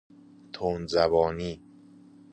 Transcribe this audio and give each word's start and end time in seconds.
تندزبانی 0.53 1.61